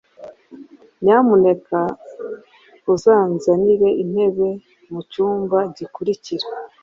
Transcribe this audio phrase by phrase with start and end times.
[1.03, 1.79] Nyamuneka
[2.93, 4.49] uzanzanire intebe
[4.91, 6.47] mucyumba gikurikira.